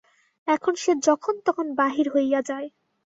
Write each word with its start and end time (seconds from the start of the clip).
এখন 0.47 0.73
সে 0.75 0.91
যখন 1.07 1.35
তখন 1.45 1.65
বাহির 1.75 2.07
হইয়া 2.09 2.39
যায়। 2.41 2.67